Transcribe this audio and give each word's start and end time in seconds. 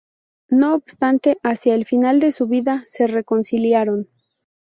No 0.49 0.73
obstante, 0.73 1.37
hacia 1.43 1.75
el 1.75 1.85
final 1.85 2.19
de 2.19 2.31
su 2.31 2.47
vida 2.47 2.81
se 2.87 3.05
reconciliaron. 3.05 4.09